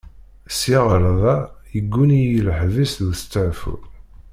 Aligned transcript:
Sya 0.57 0.79
ɣer 0.89 1.03
da 1.21 1.35
yegguni-iyi 1.73 2.41
leḥbis 2.47 2.91
d 2.99 3.01
ustaɛfu. 3.11 3.75